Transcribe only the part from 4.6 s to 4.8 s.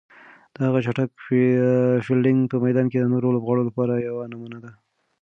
ده.